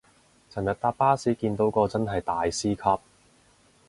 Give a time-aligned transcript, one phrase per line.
[0.51, 3.03] 尋日搭巴士見到個真係大師級